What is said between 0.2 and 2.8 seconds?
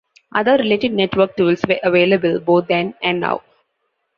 Other related network tools were available both